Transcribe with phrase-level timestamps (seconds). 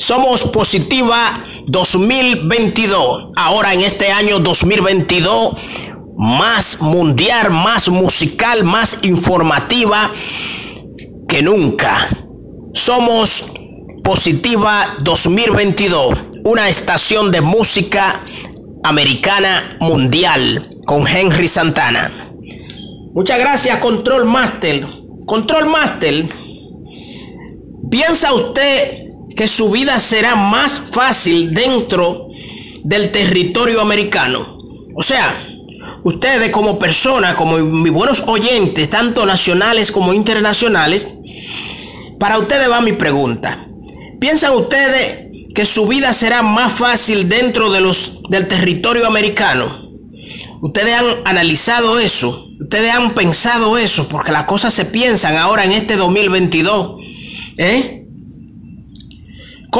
[0.00, 3.28] Somos Positiva 2022.
[3.36, 5.54] Ahora en este año 2022,
[6.16, 10.10] más mundial, más musical, más informativa
[11.28, 12.08] que nunca.
[12.72, 13.52] Somos
[14.02, 16.14] Positiva 2022,
[16.44, 18.24] una estación de música
[18.82, 22.32] americana mundial con Henry Santana.
[23.12, 24.86] Muchas gracias, Control Master.
[25.26, 26.26] Control Master,
[27.90, 28.99] ¿piensa usted
[29.40, 32.28] que su vida será más fácil dentro
[32.84, 34.58] del territorio americano?
[34.94, 35.34] O sea,
[36.02, 41.08] ustedes como personas, como mis buenos oyentes, tanto nacionales como internacionales,
[42.18, 43.66] para ustedes va mi pregunta.
[44.20, 49.90] ¿Piensan ustedes que su vida será más fácil dentro de los, del territorio americano?
[50.60, 55.72] Ustedes han analizado eso, ustedes han pensado eso, porque las cosas se piensan ahora en
[55.72, 56.96] este 2022.
[57.56, 57.99] ¿eh?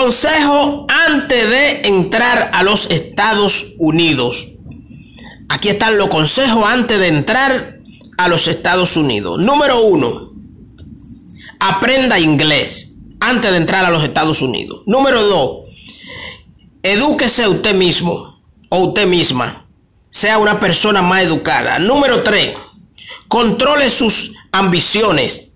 [0.00, 4.46] Consejo antes de entrar a los Estados Unidos.
[5.48, 7.80] Aquí están los consejos antes de entrar
[8.16, 9.40] a los Estados Unidos.
[9.40, 10.34] Número uno,
[11.58, 14.82] aprenda inglés antes de entrar a los Estados Unidos.
[14.86, 15.64] Número dos,
[16.84, 19.66] edúquese usted mismo o usted misma
[20.10, 21.80] sea una persona más educada.
[21.80, 22.54] Número 3,
[23.26, 25.47] controle sus ambiciones.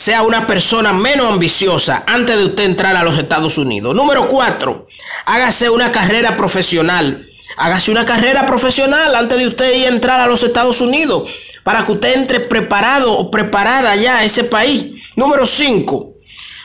[0.00, 3.94] Sea una persona menos ambiciosa antes de usted entrar a los Estados Unidos.
[3.94, 4.88] Número 4,
[5.26, 7.28] hágase una carrera profesional.
[7.58, 11.28] Hágase una carrera profesional antes de usted ir a entrar a los Estados Unidos
[11.64, 14.86] para que usted entre preparado o preparada ya a ese país.
[15.16, 16.14] Número 5,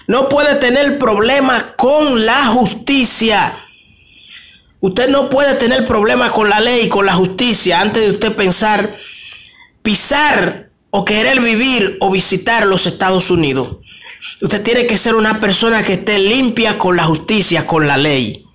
[0.08, 3.68] no puede tener problemas con la justicia.
[4.80, 8.96] Usted no puede tener problemas con la ley, con la justicia, antes de usted pensar
[9.84, 10.65] pisar
[10.98, 13.80] o querer vivir o visitar los Estados Unidos.
[14.42, 18.46] Usted tiene que ser una persona que esté limpia con la justicia, con la ley.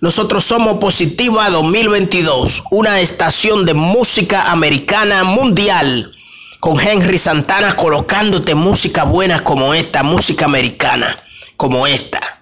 [0.00, 6.16] Nosotros somos Positiva 2022, una estación de música americana mundial,
[6.60, 11.14] con Henry Santana colocándote música buena como esta, música americana
[11.58, 12.35] como esta.